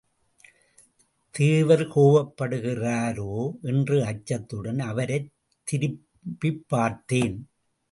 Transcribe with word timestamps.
தேவர் 1.31 1.87
கோபப்படுகிறாரோ 1.87 3.51
என்று 3.61 4.03
அச்சத்துடன் 4.03 4.79
அவரைத் 4.79 5.31
திரும்பிப் 5.63 6.65
பார்த்தேன். 6.67 7.49